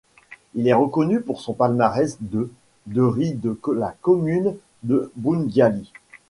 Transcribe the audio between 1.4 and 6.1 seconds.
son palmarès de de riz de la commune de Boundiali.